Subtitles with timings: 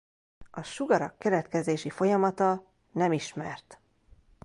[0.51, 3.79] A sugarak keletkezési folyamata nem ismert.